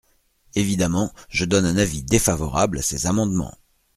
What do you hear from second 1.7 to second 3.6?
avis défavorable à ces amendements.